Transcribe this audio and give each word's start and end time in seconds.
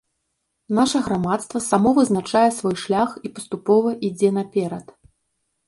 Наша 0.77 1.01
грамадства 1.07 1.61
само 1.65 1.91
вызначае 1.99 2.43
свой 2.59 2.75
шлях 2.85 3.09
і 3.29 3.33
паступова 3.37 3.89
ідзе 4.11 4.29
наперад. 4.43 4.85